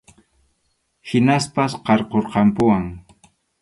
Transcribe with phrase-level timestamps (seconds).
[1.09, 2.85] Hinaspas qarqurqampuwan.